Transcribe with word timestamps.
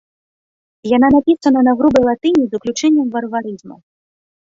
Яна 0.91 1.07
напісана 1.15 1.59
на 1.67 1.73
грубай 1.81 2.03
латыні 2.09 2.45
з 2.47 2.53
уключэннем 2.61 3.07
варварызмаў. 3.17 3.79